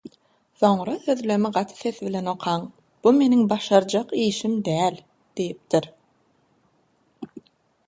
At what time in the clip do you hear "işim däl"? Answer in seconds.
4.25-4.99